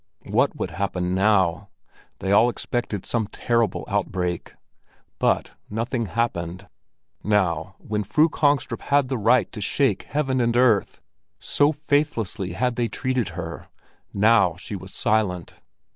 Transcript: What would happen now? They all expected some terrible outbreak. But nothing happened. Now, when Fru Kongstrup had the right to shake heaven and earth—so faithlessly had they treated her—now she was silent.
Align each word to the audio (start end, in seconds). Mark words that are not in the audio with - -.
What 0.27 0.55
would 0.55 0.71
happen 0.71 1.13
now? 1.13 1.69
They 2.21 2.31
all 2.31 2.49
expected 2.49 3.05
some 3.05 3.27
terrible 3.27 3.85
outbreak. 3.87 4.55
But 5.19 5.51
nothing 5.69 6.07
happened. 6.07 6.67
Now, 7.23 7.75
when 7.77 8.03
Fru 8.03 8.27
Kongstrup 8.27 8.81
had 8.81 9.09
the 9.09 9.19
right 9.19 9.51
to 9.51 9.61
shake 9.61 10.07
heaven 10.09 10.41
and 10.41 10.57
earth—so 10.57 11.71
faithlessly 11.71 12.53
had 12.53 12.77
they 12.77 12.87
treated 12.87 13.29
her—now 13.37 14.55
she 14.55 14.75
was 14.75 14.91
silent. 14.91 15.57